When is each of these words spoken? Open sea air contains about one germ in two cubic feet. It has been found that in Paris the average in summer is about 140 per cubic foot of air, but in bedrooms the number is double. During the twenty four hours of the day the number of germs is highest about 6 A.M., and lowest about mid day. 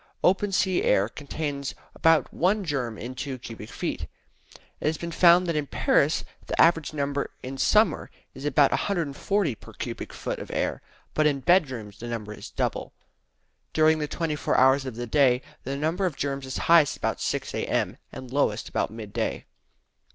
Open 0.23 0.51
sea 0.51 0.81
air 0.81 1.07
contains 1.07 1.75
about 1.93 2.33
one 2.33 2.65
germ 2.65 2.97
in 2.97 3.13
two 3.13 3.37
cubic 3.37 3.69
feet. 3.69 4.07
It 4.79 4.87
has 4.87 4.97
been 4.97 5.11
found 5.11 5.45
that 5.45 5.55
in 5.55 5.67
Paris 5.67 6.23
the 6.47 6.59
average 6.59 6.91
in 7.43 7.57
summer 7.59 8.09
is 8.33 8.43
about 8.43 8.71
140 8.71 9.53
per 9.53 9.73
cubic 9.73 10.11
foot 10.11 10.39
of 10.39 10.49
air, 10.49 10.81
but 11.13 11.27
in 11.27 11.41
bedrooms 11.41 11.99
the 11.99 12.07
number 12.07 12.33
is 12.33 12.49
double. 12.49 12.93
During 13.73 13.99
the 13.99 14.07
twenty 14.07 14.35
four 14.35 14.57
hours 14.57 14.87
of 14.87 14.95
the 14.95 15.05
day 15.05 15.43
the 15.65 15.77
number 15.77 16.07
of 16.07 16.15
germs 16.17 16.47
is 16.47 16.57
highest 16.65 16.97
about 16.97 17.21
6 17.21 17.53
A.M., 17.53 17.97
and 18.11 18.31
lowest 18.33 18.67
about 18.67 18.89
mid 18.89 19.13
day. 19.13 19.45